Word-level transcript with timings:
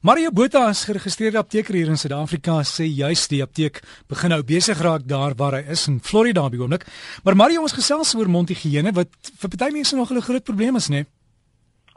Mario 0.00 0.30
Botha 0.30 0.68
is 0.70 0.84
geregistreerde 0.86 1.38
apteker 1.38 1.74
hier 1.74 1.88
in 1.90 1.98
Suid-Afrika 1.98 2.60
sê 2.62 2.84
juis 2.86 3.24
die 3.32 3.40
apteek 3.42 3.80
begin 4.06 4.30
nou 4.30 4.44
besig 4.46 4.78
raak 4.78 5.08
daar 5.10 5.34
waar 5.34 5.56
hy 5.58 5.64
is 5.74 5.88
in 5.90 5.96
Florida 5.98 6.44
die 6.52 6.60
oomblik. 6.62 6.84
Maar 7.26 7.34
Mario 7.34 7.64
ons 7.66 7.74
gesels 7.74 8.14
oor 8.14 8.30
mondhygiëne 8.30 8.92
wat 8.94 9.10
vir 9.42 9.50
party 9.50 9.72
mense 9.74 9.98
nog 9.98 10.12
'n 10.14 10.22
groot 10.22 10.44
probleem 10.44 10.76
is, 10.76 10.88
né? 10.88 11.02
Nee? 11.02 11.17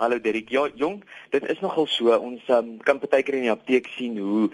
Hallo 0.01 0.17
Derek. 0.17 0.49
Ja, 0.49 0.65
jong, 0.75 1.03
dit 1.29 1.43
is 1.45 1.59
nogal 1.61 1.85
so. 1.85 2.09
Ons 2.09 2.47
um, 2.49 2.69
kan 2.81 2.97
partykeer 2.97 3.35
in 3.37 3.43
die 3.45 3.51
apteek 3.53 3.85
sien 3.93 4.15
hoe 4.17 4.47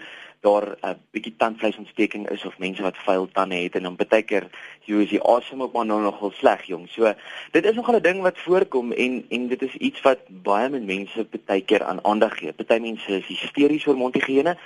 daar 0.44 0.66
'n 0.76 0.88
uh, 0.88 0.90
bietjie 1.16 1.32
tandvleisontsteking 1.40 2.28
is 2.28 2.44
of 2.44 2.58
mense 2.58 2.82
wat 2.82 3.00
vuil 3.06 3.28
tande 3.32 3.56
het 3.56 3.78
en 3.80 3.88
dan 3.88 3.96
baie 3.96 4.22
keer 4.22 4.50
jy 4.84 5.00
is 5.06 5.14
die 5.14 5.22
asem 5.24 5.64
op 5.64 5.72
maar 5.72 5.86
nou 5.88 6.02
nogal 6.02 6.30
sleg 6.36 6.66
jong. 6.68 6.84
So 6.88 7.14
dit 7.56 7.64
is 7.64 7.74
nogal 7.80 7.96
'n 7.96 8.02
ding 8.02 8.20
wat 8.20 8.38
voorkom 8.38 8.92
en 8.92 9.24
en 9.28 9.48
dit 9.48 9.62
is 9.62 9.74
iets 9.88 10.00
wat 10.04 10.20
baie 10.28 10.68
min 10.68 10.84
mense 10.84 11.26
baie 11.46 11.64
keer 11.64 11.82
aan 11.82 12.04
aandag 12.04 12.38
gee. 12.38 12.52
Party 12.52 12.78
mense 12.78 13.08
is 13.08 13.26
hysteries 13.26 13.86
oor 13.86 13.96
mondhygiëne 13.96 14.56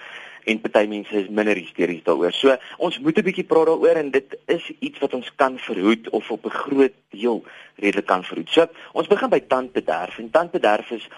en 0.45 0.61
party 0.61 0.87
mense 0.89 1.17
is 1.17 1.29
minder 1.29 1.57
hysteries 1.57 2.03
daaroor. 2.05 2.33
So 2.33 2.57
ons 2.79 2.99
moet 2.99 3.19
'n 3.19 3.25
bietjie 3.25 3.45
praat 3.45 3.67
daaroor 3.67 3.97
en 3.97 4.11
dit 4.11 4.39
is 4.47 4.73
iets 4.79 4.99
wat 4.99 5.15
ons 5.15 5.35
kan 5.37 5.59
verhoed 5.59 6.11
of 6.11 6.31
op 6.31 6.45
'n 6.45 6.51
groot 6.51 6.97
deel 7.11 7.45
redelik 7.77 8.07
kan 8.07 8.25
verhoed. 8.25 8.51
So 8.51 8.67
ons 8.93 9.07
begin 9.07 9.29
by 9.29 9.41
tandbederf 9.41 10.19
en 10.19 10.31
tandbederf 10.31 10.91
is 10.91 11.09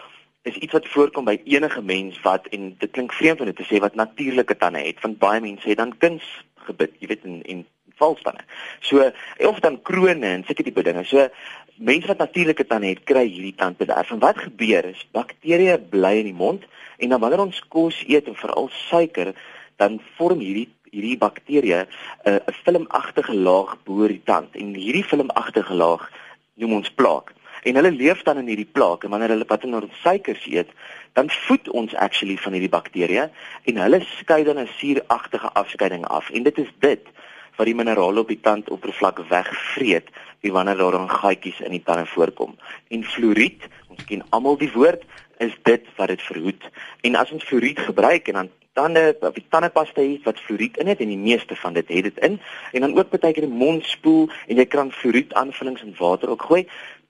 is 0.43 0.57
iets 0.57 0.73
wat 0.73 0.89
voorkom 0.89 1.25
by 1.25 1.41
enige 1.45 1.83
mens 1.83 2.21
wat 2.21 2.47
en 2.47 2.75
dit 2.79 2.91
klink 2.91 3.13
vreemd 3.13 3.41
om 3.41 3.47
dit 3.47 3.57
te 3.57 3.65
sê 3.65 3.81
wat 3.81 3.95
natuurlike 3.95 4.57
tande 4.57 4.79
het 4.79 5.01
want 5.01 5.19
baie 5.19 5.41
mense 5.41 5.69
het 5.69 5.81
dan 5.81 5.97
kuns 5.99 6.25
gebit 6.69 6.93
jy 6.99 7.07
weet 7.07 7.25
in 7.25 7.43
en 7.43 7.67
valstande. 8.01 8.45
So 8.81 9.11
of 9.51 9.61
dan 9.61 9.81
krone 9.83 10.27
en 10.27 10.45
sulke 10.45 10.63
tipe 10.63 10.83
dinge. 10.83 11.05
So 11.05 11.29
mense 11.77 12.07
wat 12.07 12.23
natuurlike 12.23 12.67
tande 12.67 12.93
het 12.93 13.05
kry 13.05 13.27
hierdie 13.27 13.55
tandbederf 13.59 14.11
en 14.11 14.23
wat 14.23 14.39
gebeur 14.39 14.85
is 14.93 15.03
bakterieë 15.17 15.79
bly 15.91 16.15
in 16.23 16.31
die 16.31 16.39
mond 16.39 16.67
en 17.03 17.09
dan 17.09 17.21
wanneer 17.21 17.43
ons 17.47 17.61
kos 17.69 17.99
eet 18.07 18.31
en 18.31 18.39
veral 18.39 18.71
suiker 18.89 19.35
dan 19.83 20.01
vorm 20.19 20.39
hierdie 20.39 20.69
hierdie 20.95 21.19
bakterieë 21.19 21.81
'n 21.83 21.89
uh, 22.31 22.55
filmagtige 22.63 23.35
laag 23.35 23.75
bo 23.85 24.07
die 24.07 24.23
tand 24.25 24.55
en 24.55 24.75
hierdie 24.75 25.03
filmagtige 25.03 25.75
laag 25.75 26.07
noem 26.55 26.79
ons 26.79 26.91
plaak 26.91 27.35
en 27.65 27.75
hulle 27.75 27.91
leef 27.91 28.23
dan 28.23 28.39
in 28.39 28.47
hierdie 28.53 28.71
plaak 28.73 29.05
en 29.05 29.11
wanneer 29.11 29.35
hulle 29.35 29.49
wat 29.49 29.65
in 29.65 29.75
ons 29.75 30.01
suikers 30.03 30.47
eet, 30.47 30.71
dan 31.17 31.31
voed 31.47 31.69
ons 31.81 31.95
actually 31.95 32.37
van 32.37 32.57
hierdie 32.57 32.73
bakterieë 32.73 33.29
en 33.71 33.81
hulle 33.85 34.01
skei 34.19 34.43
dan 34.45 34.61
'n 34.61 34.69
suuragtige 34.79 35.53
afskeiding 35.53 36.05
af 36.07 36.31
en 36.31 36.43
dit 36.43 36.59
is 36.59 36.73
dit 36.79 37.05
wat 37.57 37.67
die 37.67 37.75
minerale 37.75 38.21
op 38.21 38.29
die 38.29 38.41
tandoppervlak 38.41 39.23
wegvreet 39.29 40.11
wie 40.45 40.53
wanneer 40.53 40.77
daar 40.77 40.99
dan 40.99 41.11
gaatjies 41.11 41.61
in 41.61 41.73
die 41.73 41.83
tande 41.83 42.07
voorkom. 42.07 42.57
En 42.89 43.05
fluoried, 43.05 43.63
ons 43.89 44.05
ken 44.05 44.25
almal 44.29 44.59
die 44.61 44.73
woord, 44.75 45.05
is 45.39 45.55
dit 45.63 45.87
wat 45.97 46.13
dit 46.13 46.23
verhoed. 46.23 46.69
En 47.01 47.17
as 47.17 47.33
ons 47.33 47.45
fluoried 47.45 47.81
gebruik 47.81 48.29
en 48.29 48.41
dan 48.43 48.51
tande 48.75 49.17
of 49.21 49.37
die 49.39 49.47
tandepasta 49.49 50.03
het 50.03 50.27
wat 50.27 50.41
fluoried 50.41 50.77
in 50.83 50.91
het 50.91 51.01
en 51.01 51.13
die 51.13 51.21
meeste 51.21 51.57
van 51.57 51.77
dit 51.79 51.89
het 51.89 52.09
dit 52.11 52.19
in 52.27 52.41
en 52.73 52.81
dan 52.81 52.97
ook 52.99 53.13
baie 53.13 53.33
keer 53.33 53.47
die 53.47 53.61
mond 53.63 53.87
spoel 53.87 54.27
en 54.47 54.59
jy 54.59 54.67
kan 54.67 54.91
fluoried 54.93 55.35
aanvullings 55.39 55.85
in 55.87 55.95
water 55.99 56.33
ook 56.35 56.43
gooi 56.51 56.65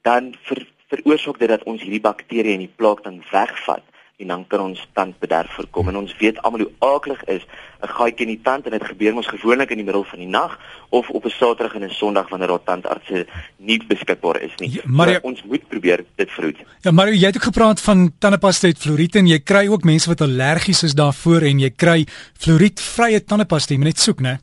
dan 0.04 0.34
ver, 0.44 0.60
veroorsaak 0.92 1.40
dit 1.40 1.48
dat 1.48 1.64
ons 1.64 1.82
hierdie 1.82 2.04
bakterieë 2.04 2.58
in 2.58 2.66
die 2.66 2.74
plaak 2.76 3.00
dan 3.08 3.22
wegvat 3.30 3.93
en 4.16 4.26
dan 4.26 4.46
kan 4.46 4.60
ons 4.60 4.88
tandbederf 4.92 5.50
voorkom 5.56 5.88
en 5.90 5.96
ons 5.96 6.16
weet 6.18 6.36
almal 6.46 6.60
hoe 6.60 6.92
aaklig 6.94 7.24
is 7.24 7.42
'n 7.82 7.88
gaatjie 7.96 8.26
in 8.26 8.32
die 8.34 8.42
tand 8.42 8.64
en 8.64 8.70
dit 8.70 8.84
gebeur 8.84 9.14
mos 9.14 9.26
gewoonlik 9.26 9.70
in 9.70 9.76
die 9.76 9.84
middel 9.84 10.04
van 10.04 10.18
die 10.18 10.28
nag 10.28 10.58
of 10.88 11.10
op 11.10 11.24
'n 11.24 11.30
Saterdag 11.30 11.74
en 11.74 11.84
'n 11.84 11.90
Sondag 11.90 12.28
wanneer 12.28 12.48
daar 12.48 12.62
tandartse 12.64 13.26
nie 13.56 13.82
beskikbaar 13.86 14.40
is 14.40 14.54
nie. 14.56 14.70
Ja, 14.72 14.80
maar 14.84 15.08
so, 15.08 15.18
ons 15.22 15.42
moet 15.42 15.68
probeer 15.68 16.04
dit 16.14 16.30
verhoed. 16.30 16.58
Ja, 16.80 16.90
maar 16.90 17.12
jy 17.12 17.26
het 17.26 17.36
ook 17.36 17.42
gepraat 17.42 17.80
van 17.80 18.12
tandepasta 18.18 18.66
met 18.66 18.78
fluoried 18.78 19.14
en 19.14 19.26
jy 19.26 19.38
kry 19.38 19.66
ook 19.68 19.84
mense 19.84 20.08
wat 20.08 20.20
allergies 20.20 20.82
is 20.82 20.94
daarvoor 20.94 21.42
en 21.42 21.58
jy 21.58 21.70
kry 21.70 22.06
fluoriedvrye 22.38 23.24
tandepasta, 23.24 23.74
jy 23.74 23.78
moet 23.78 23.88
net 23.88 23.98
soek, 23.98 24.20
né? 24.20 24.38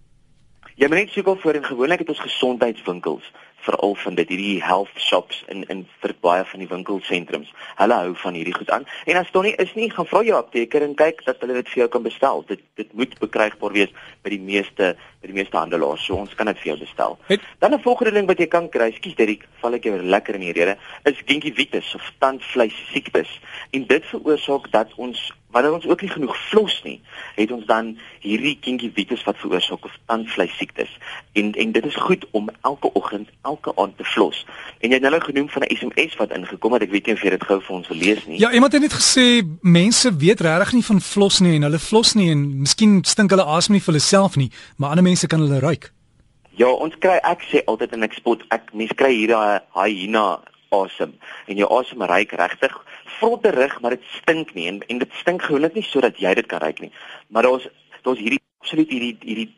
Jy 0.75 0.87
moet 0.87 0.97
net 0.97 1.09
soek 1.09 1.27
of 1.27 1.41
voor 1.41 1.53
en 1.53 1.63
gewoonlik 1.63 1.99
het 1.99 2.09
ons 2.09 2.19
gesondheidswinkels 2.19 3.23
veral 3.65 3.95
van 3.95 4.15
dit 4.15 4.29
hierdie 4.29 4.61
health 4.63 4.97
shops 4.97 5.43
in 5.47 5.63
in 5.69 5.85
vir 6.01 6.13
baie 6.21 6.45
van 6.45 6.63
die 6.63 6.67
winkelsentrums. 6.69 7.51
Hulle 7.79 7.97
hou 8.03 8.13
van 8.23 8.37
hierdie 8.37 8.55
goed 8.55 8.69
aan. 8.69 8.85
En 9.05 9.19
as 9.21 9.31
dit 9.31 9.41
nie 9.47 9.55
is 9.63 9.73
nie, 9.77 9.89
gaan 9.91 10.09
vra 10.09 10.23
jou 10.25 10.37
apteker 10.37 10.85
en 10.85 10.95
kyk 10.95 11.23
dat 11.25 11.41
hulle 11.43 11.59
dit 11.59 11.69
vir 11.73 11.83
jou 11.83 11.89
kan 11.95 12.03
bestel. 12.03 12.43
Dit 12.47 12.63
dit 12.75 12.93
moet 12.93 13.17
bekrygbaar 13.19 13.75
wees 13.77 13.93
by 14.23 14.33
die 14.33 14.41
meeste 14.41 14.95
by 15.21 15.29
die 15.29 15.37
meeste 15.37 15.57
handelaars. 15.57 16.05
So 16.05 16.17
ons 16.17 16.33
kan 16.35 16.49
dit 16.49 16.57
vir 16.63 16.71
jou 16.73 16.79
bestel. 16.79 17.17
Het, 17.27 17.41
Dan 17.59 17.73
'n 17.73 17.81
volgende 17.81 18.11
ding 18.11 18.27
wat 18.27 18.39
jy 18.39 18.47
kan 18.47 18.69
kry, 18.69 18.91
skus 18.91 19.15
Derrick, 19.15 19.47
val 19.61 19.73
ek 19.73 19.83
jou 19.83 20.01
lekker 20.01 20.35
in 20.35 20.41
die 20.41 20.53
rede, 20.53 20.77
is 21.05 21.21
gingivitis 21.25 21.95
of 21.95 22.11
tandvleis 22.19 22.73
siektes. 22.91 23.39
En 23.71 23.85
dit 23.85 24.05
veroorsaak 24.05 24.71
dat 24.71 24.89
ons 24.95 25.31
wanneer 25.51 25.73
ons 25.73 25.87
ook 25.87 26.01
nie 26.01 26.09
genoeg 26.09 26.37
vlos 26.49 26.81
nie, 26.83 27.01
het 27.35 27.51
ons 27.51 27.65
dan 27.65 27.97
hierdie 28.19 28.57
gingivitis 28.61 29.23
wat 29.27 29.39
veroorsaak 29.41 29.85
of 29.85 29.97
tandvleis 30.05 30.57
siektes. 30.57 30.91
En 31.33 31.53
en 31.53 31.71
dit 31.71 31.85
is 31.85 31.95
goed 31.95 32.25
om 32.31 32.49
elke 32.61 32.93
oggend, 32.93 33.29
elke 33.41 33.75
aand 33.75 33.97
te 33.97 34.03
vlos. 34.03 34.45
En 34.79 34.89
jy 34.89 34.99
het 34.99 35.09
nou 35.09 35.21
genoem 35.21 35.49
van 35.49 35.61
'n 35.61 35.75
SMS 35.75 36.15
wat 36.15 36.31
ingekom 36.31 36.73
het. 36.73 36.81
Ek 36.81 36.91
weet 36.91 37.05
nie 37.05 37.15
of 37.15 37.21
jy 37.21 37.29
dit 37.29 37.43
gou 37.43 37.61
vir 37.61 37.75
ons 37.75 37.87
wil 37.87 37.97
lees 37.97 38.25
nie. 38.25 38.39
Ja, 38.39 38.51
iemand 38.51 38.73
het 38.73 38.81
net 38.81 38.93
gesê 38.93 39.43
mense 39.61 40.15
weet 40.15 40.41
regtig 40.41 40.73
nie 40.73 40.85
van 40.85 41.01
vlos 41.01 41.39
nie 41.39 41.55
en 41.55 41.61
hulle 41.61 41.79
vlos 41.79 42.13
nie 42.13 42.31
en 42.31 42.59
miskien 42.59 43.03
stink 43.03 43.29
hulle 43.29 43.45
asem 43.45 43.73
nie 43.73 43.81
vir 43.81 43.93
hulle 43.93 43.99
self 44.03 44.35
nie, 44.35 44.51
maar 44.77 44.89
ander 44.89 45.03
mense 45.03 45.27
kan 45.27 45.39
hulle 45.39 45.59
ruik. 45.59 45.91
Ja, 46.55 46.67
ons 46.67 46.95
kry 46.99 47.19
ek 47.23 47.41
sê 47.47 47.63
altyd 47.65 47.93
in 47.93 48.03
ek 48.03 48.13
spot 48.13 48.43
ek 48.49 48.73
mense 48.73 48.93
kry 48.93 49.13
hier 49.15 49.27
daai 49.27 49.61
hyena 49.73 50.41
asem 50.71 51.13
en 51.47 51.57
jou 51.57 51.67
asem 51.79 52.01
ruik 52.01 52.31
regtig 52.31 52.75
vrotte 53.19 53.51
rug 53.55 53.79
maar 53.81 53.95
dit 53.95 54.05
stink 54.17 54.53
nie. 54.53 54.67
En, 54.67 54.81
en 54.87 55.01
dit 55.03 55.17
stink 55.21 55.41
gewoonlik 55.41 55.77
nie 55.77 55.87
sodat 55.87 56.19
jy 56.19 56.33
dit 56.39 56.45
kan 56.51 56.63
ruik 56.63 56.79
nie. 56.79 56.91
Maar 57.27 57.47
daar's 57.49 57.67
daar's 58.01 58.19
hierdie 58.19 58.41
absoluut 58.61 58.89
hierdie 58.89 59.17
hierdie 59.21 59.49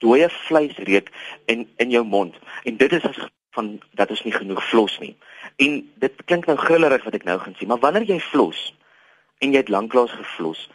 dooie 0.00 0.28
vleisreuk 0.46 1.10
in 1.46 1.68
in 1.76 1.90
jou 1.90 2.04
mond. 2.04 2.36
En 2.64 2.76
dit 2.76 2.92
is 2.92 3.06
as 3.08 3.20
van 3.56 3.80
dat 3.98 4.10
ons 4.10 4.22
nie 4.22 4.34
genoeg 4.34 4.62
vlos 4.70 4.98
nie. 5.02 5.16
En 5.56 5.80
dit 6.02 6.24
klink 6.24 6.46
nou 6.46 6.56
grillerig 6.56 7.04
wat 7.04 7.16
ek 7.18 7.26
nou 7.28 7.38
gaan 7.38 7.56
sê 7.58 7.66
maar 7.66 7.82
wanneer 7.82 8.08
jy 8.08 8.20
vlos 8.30 8.70
en 9.40 9.54
jy 9.54 9.62
het 9.62 9.72
lanklaas 9.72 10.12
gevlos 10.12 10.68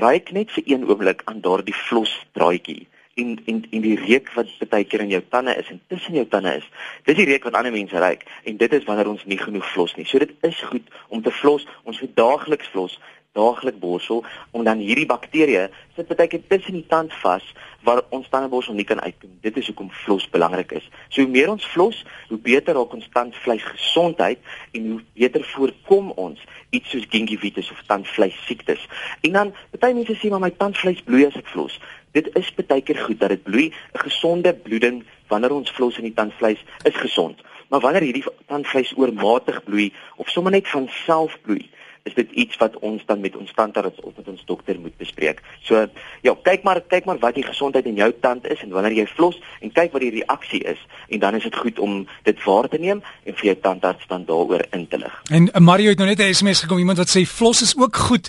ruik 0.00 0.32
net 0.32 0.50
vir 0.50 0.64
een 0.66 0.84
oomblik 0.88 1.22
aan 1.30 1.40
daardie 1.44 1.76
vlos 1.86 2.12
draadjie 2.32 2.86
en 3.14 3.38
en 3.44 3.64
en 3.70 3.80
die 3.80 3.96
reuk 4.00 4.32
wat 4.34 4.50
baie 4.68 4.84
keer 4.84 5.04
in 5.04 5.12
jou 5.14 5.22
tande 5.28 5.54
is 5.56 5.68
en 5.70 5.80
tussen 5.86 6.14
jou 6.18 6.26
tande 6.28 6.54
is. 6.60 6.68
Dis 7.08 7.16
die 7.16 7.28
reuk 7.28 7.44
wat 7.48 7.58
ander 7.58 7.72
mense 7.72 7.98
ruik 7.98 8.24
en 8.44 8.56
dit 8.56 8.72
is 8.72 8.84
wanneer 8.88 9.10
ons 9.10 9.24
nie 9.24 9.38
genoeg 9.38 9.66
vlos 9.72 9.94
nie. 9.98 10.06
So 10.06 10.18
dit 10.18 10.32
is 10.40 10.62
goed 10.70 10.88
om 11.08 11.22
te 11.22 11.30
vlos. 11.30 11.66
Ons 11.84 12.00
moet 12.00 12.16
daagliks 12.16 12.70
vlos, 12.74 12.98
daagliks 13.34 13.78
borsel 13.82 14.24
om 14.50 14.64
dan 14.64 14.82
hierdie 14.82 15.08
bakterieë 15.10 15.68
sit 15.96 16.10
baie 16.10 16.30
keer 16.30 16.42
tussen 16.48 16.78
die 16.78 16.86
tand 16.90 17.12
vas 17.22 17.46
waar 17.84 18.00
ons 18.16 18.28
tandeborsel 18.32 18.74
nie 18.74 18.86
kan 18.88 19.00
uitkom. 19.02 19.30
Dit 19.44 19.58
is 19.60 19.66
hoekom 19.68 19.90
vlos 20.04 20.24
belangrik 20.32 20.72
is. 20.78 20.86
So 21.08 21.22
hoe 21.22 21.30
meer 21.30 21.50
ons 21.52 21.66
vlos, 21.74 22.00
hoe 22.30 22.38
beter 22.40 22.78
raak 22.78 22.94
ons 22.96 23.08
tandvleisgesondheid 23.12 24.40
en 24.72 24.86
hoe 24.90 25.00
beter 25.18 25.44
voorkom 25.52 26.12
ons 26.16 26.40
iets 26.74 26.94
soos 26.94 27.06
gingivitis 27.10 27.70
of 27.74 27.82
tandvleis 27.90 28.38
siektes. 28.46 28.80
En 29.26 29.36
dan 29.36 29.52
baie 29.78 29.94
mense 29.94 30.16
sê 30.18 30.32
maar 30.32 30.42
my 30.46 30.54
tandvleis 30.56 31.02
bloei 31.04 31.26
as 31.28 31.36
ek 31.38 31.50
vlos. 31.52 31.76
Dit 32.16 32.30
is 32.38 32.50
baie 32.56 32.82
keer 32.86 33.02
goed 33.04 33.20
dat 33.20 33.34
dit 33.34 33.42
bloei. 33.42 33.66
'n 33.68 34.04
Gesonde 34.06 34.54
bloeding 34.54 35.04
wanneer 35.28 35.52
ons 35.52 35.70
vlos 35.70 35.98
in 35.98 36.08
die 36.08 36.16
tandvleis 36.16 36.62
is 36.84 36.96
gesond. 36.96 37.40
Maar 37.68 37.80
wanneer 37.80 38.06
hierdie 38.06 38.24
tandvleis 38.46 38.92
oormatig 38.96 39.64
bloei 39.64 39.92
of 40.16 40.28
sommer 40.28 40.52
net 40.52 40.68
van 40.68 40.88
self 41.04 41.36
bloei, 41.42 41.70
is 42.04 42.14
dit 42.14 42.30
iets 42.30 42.56
wat 42.60 42.74
ons 42.84 43.02
dan 43.08 43.20
met 43.20 43.36
ons 43.36 43.52
tandarts 43.56 44.00
of 44.00 44.12
met 44.16 44.26
ons 44.28 44.42
dokter 44.44 44.76
moet 44.80 44.96
bespreek. 45.00 45.40
So 45.64 45.86
ja, 46.26 46.34
kyk 46.48 46.66
maar 46.66 46.82
kyk 46.92 47.06
maar 47.08 47.20
wat 47.22 47.38
die 47.38 47.46
gesondheid 47.46 47.88
in 47.88 47.96
jou 47.96 48.10
tand 48.20 48.44
is 48.52 48.60
en 48.60 48.74
wanneer 48.76 48.98
jy 48.98 49.06
vlos 49.14 49.38
en 49.64 49.72
kyk 49.72 49.94
wat 49.96 50.04
die 50.04 50.12
reaksie 50.18 50.60
is 50.68 50.82
en 51.08 51.22
dan 51.22 51.38
is 51.40 51.48
dit 51.48 51.56
goed 51.56 51.80
om 51.80 52.02
dit 52.28 52.44
waar 52.44 52.68
te 52.68 52.80
neem 52.82 53.00
en 53.24 53.38
vir 53.40 53.50
jou 53.50 53.56
tandarts 53.64 54.04
dan 54.12 54.28
daaroor 54.28 54.66
in 54.76 54.84
te 54.88 55.00
lig. 55.00 55.16
En 55.32 55.48
uh, 55.48 55.64
Mario 55.64 55.94
het 55.94 55.98
nou 56.02 56.08
net 56.08 56.20
'n 56.20 56.34
SMS 56.34 56.60
gekom 56.66 56.78
iemand 56.78 57.00
wat 57.00 57.08
sê 57.08 57.24
vlos 57.24 57.62
is 57.62 57.76
ook 57.76 57.96
goed 57.96 58.28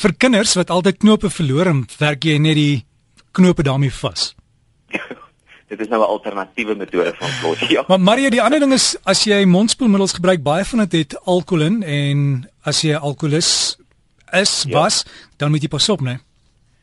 vir 0.00 0.16
kinders 0.16 0.56
wat 0.56 0.70
altyd 0.70 1.04
knope 1.04 1.30
verloor 1.30 1.66
en 1.66 1.84
werk 1.98 2.24
jy 2.24 2.38
net 2.38 2.56
die 2.56 2.84
knope 3.32 3.62
daarmee 3.62 3.92
vas. 3.92 4.34
Dit 5.70 5.80
is 5.80 5.88
nou 5.88 6.00
'n 6.02 6.06
alternatiewe 6.06 6.74
metode 6.74 7.12
van 7.14 7.28
vlos. 7.28 7.60
Ja. 7.68 7.84
Maar 7.86 8.00
Maria, 8.00 8.30
die 8.30 8.42
ander 8.42 8.58
ding 8.60 8.72
is 8.72 8.96
as 9.04 9.24
jy 9.24 9.44
mondspoelmiddels 9.44 10.12
gebruik, 10.12 10.42
baie 10.42 10.64
van 10.64 10.78
dit 10.78 10.92
het, 10.92 11.20
alkohol 11.24 11.64
in 11.64 11.82
en 11.82 12.50
as 12.62 12.80
jy 12.82 12.94
alkoholus 12.94 13.78
is, 14.32 14.64
ja. 14.66 14.80
was, 14.80 15.04
dan 15.36 15.50
moet 15.50 15.62
jy 15.62 15.68
pas 15.68 15.88
op, 15.88 16.00
né? 16.00 16.18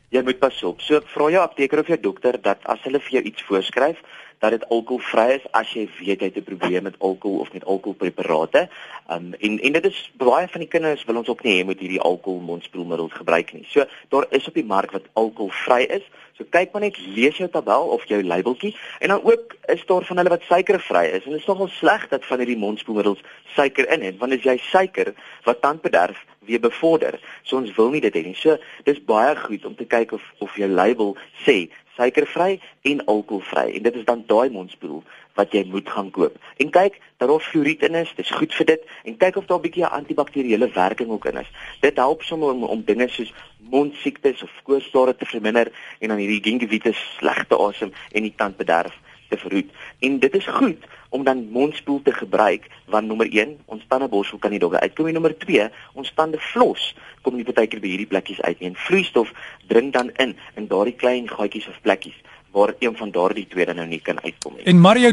Jy 0.08 0.22
moet 0.24 0.38
pas 0.38 0.62
op. 0.64 0.80
So 0.80 1.00
vra 1.04 1.30
jou 1.30 1.42
apteker 1.42 1.78
of 1.78 1.86
jou 1.86 2.00
dokter 2.00 2.40
dat 2.40 2.64
as 2.64 2.80
hulle 2.82 3.00
vir 3.00 3.18
jou 3.18 3.22
iets 3.22 3.42
voorskryf, 3.42 4.00
dat 4.38 4.50
dit 4.50 4.68
alkoholvry 4.68 5.34
is 5.36 5.46
as 5.58 5.70
jy 5.74 5.84
weet 5.98 6.20
jy 6.22 6.30
het 6.30 6.36
'n 6.36 6.46
probleem 6.46 6.82
met 6.82 6.98
alkohol 6.98 7.38
of 7.38 7.52
met 7.52 7.64
alkoholpreparate. 7.64 8.68
Um 9.10 9.34
en 9.38 9.60
en 9.60 9.72
dit 9.72 9.84
is 9.84 10.10
baie 10.16 10.48
van 10.48 10.60
die 10.60 10.68
kinders 10.68 11.04
wil 11.04 11.16
ons 11.16 11.28
ook 11.28 11.42
nie 11.42 11.60
hê 11.60 11.64
moet 11.64 11.80
hierdie 11.80 12.00
alkohol 12.00 12.40
mondspoelmiddels 12.40 13.12
gebruik 13.12 13.52
nie. 13.52 13.66
So 13.68 13.84
daar 14.08 14.26
is 14.30 14.48
op 14.48 14.54
die 14.54 14.64
mark 14.64 14.90
wat 14.90 15.10
alkoholvry 15.12 15.82
is. 15.82 16.02
So 16.38 16.46
kyk 16.54 16.70
maar 16.72 16.84
net 16.84 16.98
lees 17.02 17.40
jou 17.40 17.48
tabel 17.50 17.88
of 17.90 18.04
jou 18.06 18.20
labeltjie 18.22 18.70
en 19.02 19.10
dan 19.10 19.24
ook 19.26 19.56
is 19.74 19.82
daar 19.86 20.04
van 20.06 20.20
hulle 20.20 20.30
wat 20.30 20.44
suikervry 20.46 21.04
is. 21.06 21.24
En 21.24 21.34
dit 21.34 21.40
is 21.40 21.46
nogal 21.50 21.68
sleg 21.68 22.04
dat 22.08 22.26
van 22.26 22.38
hierdie 22.38 22.60
mondspoelmiddels 22.60 23.24
suiker 23.56 23.90
in 23.90 24.06
het 24.06 24.20
want 24.22 24.36
as 24.36 24.46
jy 24.46 24.54
suiker 24.68 25.10
wat 25.48 25.60
tandbederf 25.66 26.20
weer 26.46 26.62
bevorder. 26.62 27.18
So 27.42 27.58
ons 27.58 27.74
wil 27.74 27.90
nie 27.90 28.04
dit 28.06 28.14
hê 28.14 28.22
nie. 28.22 28.36
So 28.38 28.54
dis 28.86 29.02
baie 29.10 29.34
goed 29.42 29.66
om 29.66 29.74
te 29.74 29.88
kyk 29.96 30.14
of 30.14 30.22
of 30.38 30.54
jou 30.56 30.70
label 30.70 31.16
sê 31.42 31.58
suikervry 31.98 32.60
en 32.90 33.04
alkoholvry 33.04 33.74
en 33.74 33.82
dit 33.82 33.98
is 34.00 34.06
dan 34.08 34.24
daai 34.26 34.48
mondspoel 34.54 35.02
wat 35.38 35.52
jy 35.54 35.64
moet 35.70 35.90
gaan 35.90 36.10
koop. 36.10 36.38
En 36.62 36.70
kyk 36.74 36.98
daar 37.22 37.34
fluoried 37.40 37.82
in 37.86 37.98
is, 37.98 38.10
dis 38.16 38.30
goed 38.30 38.54
vir 38.54 38.66
dit 38.72 38.86
en 39.04 39.18
kyk 39.18 39.36
of 39.36 39.46
daar 39.46 39.58
'n 39.58 39.66
bietjie 39.66 39.84
'n 39.84 39.96
antibakteriële 40.00 40.70
werking 40.74 41.10
ook 41.10 41.26
in 41.26 41.38
is. 41.38 41.50
Dit 41.80 41.96
help 41.96 42.22
sommer 42.22 42.50
om, 42.52 42.64
om 42.64 42.84
dinge 42.84 43.08
soos 43.08 43.32
mondsiektes 43.58 44.42
of 44.42 44.50
koorsblare 44.62 45.16
te 45.16 45.26
verminder 45.26 45.72
en 45.98 46.08
dan 46.08 46.18
hierdie 46.18 46.42
gingivitis 46.42 46.98
slegte 47.18 47.56
asem 47.58 47.92
en 48.12 48.22
die 48.22 48.34
tandbederf 48.36 48.94
te 49.28 49.36
verhoed. 49.36 49.70
En 50.04 50.18
dit 50.18 50.34
is 50.34 50.46
goed 50.46 50.84
om 51.08 51.24
dan 51.24 51.48
mondspoel 51.50 52.02
te 52.02 52.12
gebruik 52.12 52.68
want 52.86 53.06
nommer 53.06 53.28
1, 53.30 53.56
ons 53.64 53.84
tandeborsel 53.88 54.38
kan 54.38 54.50
nie 54.50 54.60
dogge 54.62 54.80
uitkom 54.80 55.06
en 55.06 55.18
nommer 55.18 55.36
2, 55.38 55.68
ons 55.92 56.12
tande 56.14 56.40
vlos 56.52 56.94
kom 57.22 57.36
nie 57.36 57.44
baie 57.44 57.66
keer 57.66 57.80
by 57.80 57.92
hierdie 57.92 58.10
plekkies 58.10 58.40
uit 58.40 58.60
nie. 58.60 58.70
En 58.72 58.80
vloeistof 58.86 59.32
dring 59.68 59.92
dan 59.92 60.10
in 60.16 60.36
in 60.56 60.68
daardie 60.70 60.96
klein 60.96 61.28
gaatjies 61.28 61.68
of 61.68 61.80
plekkies 61.82 62.16
waar 62.52 62.74
een 62.78 62.96
van 62.96 63.10
daardie 63.10 63.46
twee 63.46 63.66
dan 63.66 63.76
nou 63.76 63.86
nie 63.88 64.00
kan 64.00 64.20
uitkom 64.22 64.56
nie. 64.56 64.64
En 64.64 64.80
Mario 64.80 65.12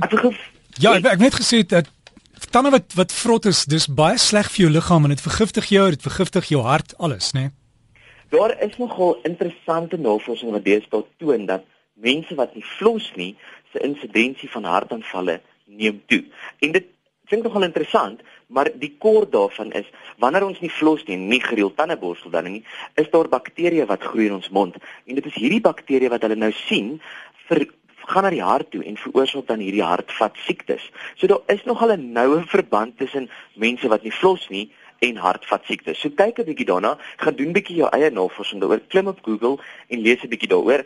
Ja, 0.76 0.92
ek, 0.98 1.06
ek 1.08 1.22
net 1.24 1.36
gesê 1.36 1.62
dat 1.64 1.88
tande 2.52 2.72
wat 2.74 2.96
wat 2.96 3.14
vrot 3.16 3.46
is, 3.48 3.64
dis 3.66 3.88
baie 3.88 4.18
sleg 4.20 4.50
vir 4.52 4.66
jou 4.66 4.72
liggaam 4.74 5.08
en 5.08 5.14
dit 5.14 5.22
vergiftig 5.24 5.70
jou, 5.72 5.86
dit 5.94 6.02
vergiftig 6.02 6.50
jou 6.52 6.64
hart, 6.64 6.96
alles, 6.98 7.32
né? 7.32 7.48
Nee? 7.48 7.54
Daar 8.36 8.52
is 8.64 8.78
nogal 8.78 9.20
interessante 9.24 9.98
navorsing 9.98 10.52
wat 10.52 10.66
deesdae 10.66 11.04
toon 11.22 11.46
dat 11.46 11.64
mense 11.94 12.36
wat 12.36 12.56
nie 12.56 12.64
flos 12.78 13.12
nie, 13.16 13.36
se 13.76 13.84
insidensie 13.84 14.50
van 14.50 14.64
hartaanvalle 14.64 15.42
neem 15.66 16.02
toe. 16.08 16.24
En 16.64 16.72
dit 16.72 16.92
klink 17.26 17.44
nogal 17.44 17.66
interessant, 17.68 18.22
maar 18.48 18.70
die 18.80 18.94
kort 19.02 19.32
daarvan 19.34 19.72
is 19.72 19.88
wanneer 20.22 20.46
ons 20.46 20.60
nie 20.62 20.70
flos 20.70 21.04
nie, 21.10 21.18
nie 21.18 21.42
gereeld 21.42 21.76
tandeborsel 21.78 22.32
dan 22.32 22.48
nie, 22.50 22.62
is 23.02 23.10
daar 23.14 23.30
bakterieë 23.32 23.88
wat 23.90 24.06
groei 24.06 24.30
in 24.30 24.38
ons 24.38 24.52
mond. 24.54 24.78
En 25.06 25.18
dit 25.18 25.26
is 25.26 25.40
hierdie 25.40 25.64
bakterieë 25.66 26.14
wat 26.14 26.26
hulle 26.28 26.38
nou 26.40 26.52
sien 26.66 27.00
vir 27.50 27.68
gaan 28.06 28.28
na 28.28 28.30
die 28.30 28.44
hart 28.46 28.70
toe 28.72 28.84
en 28.86 29.00
veroorsaak 29.02 29.48
dan 29.50 29.64
hierdie 29.66 29.84
hartvat 29.84 30.38
siektes. 30.46 30.84
So 31.18 31.28
daar 31.28 31.42
is 31.50 31.66
nogal 31.66 31.98
'n 31.98 32.14
noue 32.14 32.44
verband 32.46 32.98
tussen 32.98 33.30
mense 33.56 33.88
wat 33.88 34.04
nie 34.04 34.12
flos 34.12 34.50
nie 34.50 34.72
en 35.00 35.18
hartvat 35.18 35.66
siektes. 35.66 36.00
So 36.00 36.10
kyk 36.10 36.40
'n 36.40 36.46
bietjie 36.46 36.66
daarna, 36.66 36.98
gaan 37.18 37.36
doen 37.36 37.54
bietjie 37.54 37.78
jou 37.78 37.90
eie 37.90 38.10
navorsing 38.12 38.62
daaroor, 38.62 38.82
klim 38.88 39.08
op 39.08 39.20
Google 39.22 39.58
en 39.88 40.00
lees 40.00 40.24
'n 40.24 40.30
bietjie 40.30 40.50
daaroor. 40.50 40.86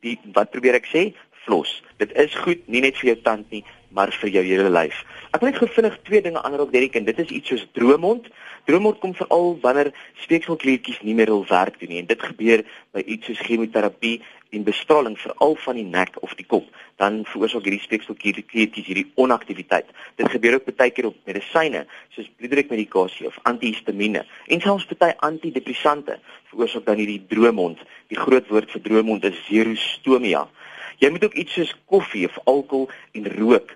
Die 0.00 0.18
wat 0.32 0.50
probeer 0.50 0.74
ek 0.74 0.86
sê? 0.86 1.14
Flos. 1.44 1.82
Dit 1.96 2.12
is 2.18 2.34
goed, 2.44 2.60
nie 2.66 2.82
net 2.84 2.98
vir 3.00 3.12
jou 3.12 3.18
tand 3.22 3.50
nie, 3.50 3.64
maar 3.92 4.12
vir 4.20 4.30
jou 4.32 4.42
hele 4.46 4.70
lyf. 4.72 5.02
Ek 5.32 5.40
wil 5.40 5.50
net 5.50 5.60
gevinnig 5.60 5.96
twee 6.06 6.22
dinge 6.24 6.40
aanraak 6.42 6.72
Derek 6.72 6.96
en 6.98 7.06
dit 7.08 7.18
is 7.18 7.32
iets 7.38 7.52
soos 7.52 7.64
droomond. 7.76 8.28
Droomond 8.68 8.98
kom 9.02 9.14
veral 9.16 9.56
wanneer 9.62 9.90
speekselkliertjies 10.22 11.02
nie 11.02 11.16
meer 11.18 11.32
wil 11.32 11.44
werk 11.48 11.78
doen 11.80 11.90
nie 11.92 12.00
en 12.02 12.08
dit 12.08 12.22
gebeur 12.28 12.62
by 12.94 13.02
iets 13.04 13.30
soos 13.30 13.42
chemoterapie 13.42 14.20
en 14.52 14.64
bestraling 14.66 15.16
veral 15.18 15.56
van 15.64 15.78
die 15.80 15.86
nek 15.88 16.18
of 16.24 16.34
die 16.38 16.46
kop. 16.46 16.68
Dan 17.00 17.22
veroorsaak 17.28 17.66
hierdie 17.66 17.82
speekselkliertjies 17.82 18.86
hierdie 18.86 19.08
onaktiwiteit. 19.20 19.88
Dit 20.20 20.30
gebeur 20.34 20.58
ook 20.60 20.68
baie 20.76 20.92
keer 20.94 21.08
op 21.10 21.18
medisyne 21.28 21.86
soos 22.14 22.28
bloeddrukmedikasie 22.36 23.28
of 23.32 23.38
antihistamiene 23.48 24.26
en 24.46 24.64
selfs 24.64 24.88
baie 24.94 25.16
antidepressante 25.26 26.20
veroorsaak 26.52 26.86
dan 26.88 27.00
hierdie 27.00 27.22
droomond. 27.28 27.80
Die 28.12 28.20
groot 28.20 28.48
woord 28.52 28.72
vir 28.76 28.84
droomond 28.84 29.24
is 29.24 29.40
xerostomia. 29.48 30.46
Jy 31.02 31.08
moet 31.10 31.24
ook 31.24 31.34
iets 31.34 31.56
soos 31.58 31.70
koffie 31.90 32.28
of 32.28 32.38
alkohol 32.46 32.90
en 33.18 33.24
rook 33.34 33.72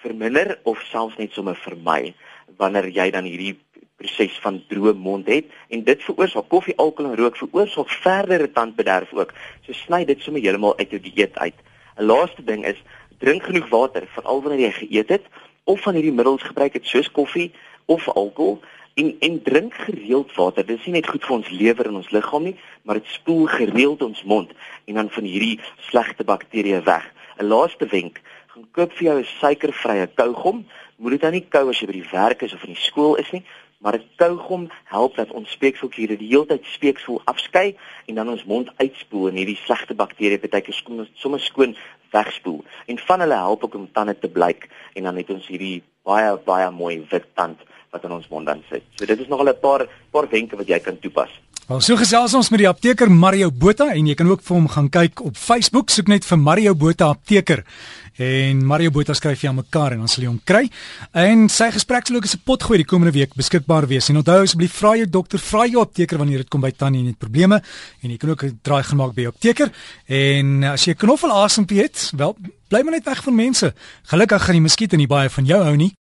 verminder 0.00 0.54
of 0.64 0.80
selfs 0.88 1.18
net 1.20 1.34
sommer 1.36 1.58
vermy 1.60 2.14
wanneer 2.56 2.88
jy 2.88 3.10
dan 3.12 3.26
hierdie 3.28 3.58
proses 4.00 4.38
van 4.40 4.62
droë 4.70 4.94
mond 4.96 5.28
het 5.28 5.50
en 5.68 5.82
dit 5.84 6.06
veroorsaak 6.06 6.48
koffie, 6.48 6.76
alkohol 6.80 7.10
en 7.10 7.18
rook 7.20 7.36
veroorsaak 7.36 7.92
verdere 8.00 8.48
tandbederf 8.56 9.12
ook. 9.12 9.34
So 9.66 9.76
sny 9.76 10.06
dit 10.08 10.24
sommer 10.24 10.40
heeltemal 10.40 10.78
uit 10.78 10.96
jou 10.96 11.02
dieet 11.04 11.36
uit. 11.36 11.58
'n 11.98 12.08
Laaste 12.08 12.44
ding 12.48 12.64
is 12.64 12.80
drink 13.18 13.44
genoeg 13.44 13.68
water 13.68 14.08
veral 14.16 14.40
wanneer 14.42 14.64
jy 14.64 14.72
geëet 14.80 15.08
het 15.08 15.24
of 15.64 15.80
van 15.84 15.94
hierdie 15.94 16.16
middels 16.16 16.42
gebruik 16.42 16.72
het 16.72 16.86
soos 16.86 17.10
koffie 17.12 17.52
of 17.86 18.08
alkohol 18.08 18.62
en 18.94 19.16
en 19.20 19.42
drink 19.42 19.74
gereeld 19.74 20.34
water. 20.34 20.66
Dit 20.66 20.78
is 20.78 20.86
nie 20.86 20.98
net 20.98 21.08
goed 21.08 21.24
vir 21.24 21.36
ons 21.36 21.50
lewer 21.50 21.86
en 21.86 22.00
ons 22.00 22.10
liggaam 22.10 22.42
nie, 22.42 22.56
maar 22.82 23.00
dit 23.00 23.06
spoel 23.06 23.46
gereeld 23.46 24.02
ons 24.02 24.22
mond 24.24 24.52
en 24.84 24.94
dan 24.94 25.10
van 25.10 25.24
hierdie 25.24 25.60
slegte 25.90 26.24
bakterieë 26.24 26.82
weg. 26.84 27.06
'n 27.38 27.48
Laaste 27.48 27.86
wenk, 27.86 28.20
gaan 28.52 28.66
koop 28.72 28.92
vir 28.92 29.04
jou 29.04 29.18
'n 29.18 29.32
suikervrye 29.40 30.06
kougom. 30.14 30.66
Moet 30.96 31.10
dit 31.10 31.20
dan 31.20 31.32
nie 31.32 31.46
kou 31.48 31.68
as 31.68 31.80
jy 31.80 31.86
by 31.86 31.92
die 31.92 32.10
werk 32.12 32.42
is 32.42 32.54
of 32.54 32.64
in 32.64 32.74
die 32.74 32.82
skool 32.82 33.16
is 33.16 33.30
nie, 33.30 33.44
maar 33.80 33.96
'n 33.96 34.08
kougom 34.16 34.70
help 34.84 35.16
dat 35.16 35.30
ons 35.30 35.50
speekselkliere 35.50 36.16
die 36.16 36.28
hele 36.28 36.46
tyd 36.46 36.64
speeksel 36.64 37.20
afskei 37.24 37.76
en 38.06 38.14
dan 38.14 38.28
ons 38.28 38.44
mond 38.44 38.68
uitspoel 38.76 39.28
en 39.28 39.36
hierdie 39.36 39.60
slegte 39.64 39.94
bakterieë 39.94 40.38
partykeer 40.38 40.74
skoon 40.74 41.08
sommer 41.14 41.40
skoon 41.40 41.76
wegspoel. 42.10 42.64
En 42.86 42.98
van 42.98 43.20
hulle 43.20 43.34
help 43.34 43.64
ook 43.64 43.74
om 43.74 43.92
tande 43.92 44.18
te 44.18 44.28
blyk 44.28 44.68
en 44.92 45.02
dan 45.02 45.16
het 45.16 45.30
ons 45.30 45.46
hierdie 45.46 45.82
baie 46.02 46.36
baie 46.44 46.70
mooi 46.70 47.06
wit 47.10 47.26
tand 47.34 47.58
wat 47.90 48.04
in 48.04 48.12
ons 48.12 48.28
mond 48.28 48.46
dan 48.46 48.62
sit. 48.68 48.82
So 48.94 49.06
dit 49.06 49.20
is 49.20 49.28
nog 49.28 49.42
'n 49.42 49.58
paar 49.60 49.86
paar 50.10 50.28
wenke 50.28 50.56
wat 50.56 50.68
jy 50.68 50.78
kan 50.78 50.98
toepas. 50.98 51.30
Wel 51.70 51.78
so 51.86 51.94
gesels 51.94 52.32
ons 52.34 52.48
met 52.50 52.64
die 52.64 52.66
apteker 52.66 53.06
Mario 53.14 53.46
Botha 53.54 53.92
en 53.94 54.08
jy 54.10 54.16
kan 54.18 54.26
ook 54.26 54.40
vir 54.42 54.56
hom 54.56 54.64
gaan 54.72 54.88
kyk 54.90 55.20
op 55.22 55.36
Facebook 55.38 55.92
soek 55.94 56.08
net 56.10 56.24
vir 56.26 56.40
Mario 56.42 56.72
Botha 56.74 57.12
apteker. 57.14 57.62
En 58.18 58.64
Mario 58.66 58.90
Botha 58.90 59.14
skryf 59.14 59.44
jy 59.44 59.52
aan 59.52 59.60
mekaar 59.60 59.94
en 59.94 60.02
dan 60.02 60.10
sal 60.10 60.24
jy 60.24 60.32
hom 60.32 60.40
kry. 60.42 60.64
En 61.14 61.44
sy 61.46 61.68
gespreksloop 61.70 62.26
is 62.26 62.34
'n 62.34 62.42
potgooi 62.42 62.82
die 62.82 62.88
komende 62.90 63.14
week 63.14 63.36
beskikbaar 63.38 63.86
wees. 63.86 64.08
En 64.10 64.16
onthou 64.16 64.42
asseblief 64.42 64.72
vra 64.72 64.96
jou 64.96 65.06
dokter 65.06 65.38
vra 65.38 65.66
jou 65.66 65.80
apteker 65.80 66.18
wanneer 66.18 66.38
dit 66.38 66.48
kom 66.50 66.60
by 66.60 66.72
tande 66.72 66.98
en 66.98 67.06
het 67.06 67.18
probleme. 67.18 67.62
En 68.02 68.10
jy 68.10 68.16
kan 68.16 68.30
ook 68.30 68.42
'n 68.42 68.58
draai 68.62 68.82
gemaak 68.82 69.14
by 69.14 69.20
jou 69.20 69.32
apteker. 69.32 69.70
En 70.08 70.64
as 70.64 70.84
jy 70.84 70.94
knoffel 70.94 71.30
asempie 71.30 71.82
het 71.82 72.10
wel 72.16 72.36
bly 72.68 72.82
maar 72.82 72.92
net 72.92 73.04
weg 73.04 73.22
van 73.22 73.34
mense. 73.34 73.74
Gelukkig 74.02 74.42
gaan 74.42 74.54
die 74.54 74.60
muskiete 74.60 74.96
nie 74.96 75.06
baie 75.06 75.30
van 75.30 75.44
jou 75.44 75.62
hou 75.62 75.76
nie 75.76 75.94